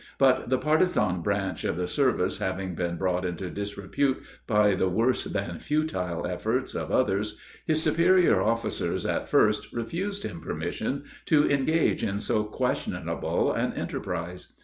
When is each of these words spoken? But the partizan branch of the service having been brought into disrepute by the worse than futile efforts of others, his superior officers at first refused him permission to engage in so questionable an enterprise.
But 0.17 0.49
the 0.49 0.57
partizan 0.57 1.21
branch 1.21 1.63
of 1.63 1.77
the 1.77 1.87
service 1.87 2.39
having 2.39 2.73
been 2.73 2.97
brought 2.97 3.23
into 3.23 3.51
disrepute 3.51 4.17
by 4.47 4.73
the 4.73 4.89
worse 4.89 5.25
than 5.25 5.59
futile 5.59 6.25
efforts 6.25 6.73
of 6.73 6.89
others, 6.89 7.37
his 7.67 7.83
superior 7.83 8.41
officers 8.41 9.05
at 9.05 9.29
first 9.29 9.71
refused 9.71 10.23
him 10.23 10.41
permission 10.41 11.03
to 11.27 11.47
engage 11.47 12.03
in 12.03 12.19
so 12.19 12.45
questionable 12.45 13.51
an 13.53 13.73
enterprise. 13.73 14.53